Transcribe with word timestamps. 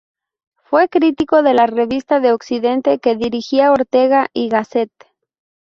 Fue 0.63 0.89
crítico 0.89 1.43
de 1.43 1.53
la 1.53 1.67
Revista 1.67 2.19
de 2.19 2.31
Occidente, 2.33 2.97
que 2.97 3.15
dirigía 3.15 3.71
Ortega 3.71 4.29
y 4.33 4.49
Gasset. 4.49 4.89